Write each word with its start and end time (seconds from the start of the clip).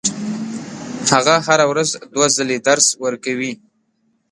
هغه 1.11 1.35
هره 1.47 1.65
ورځ 1.71 1.89
دوه 2.13 2.27
ځلې 2.35 2.57
درس 2.67 2.87
ورکوي. 3.03 3.53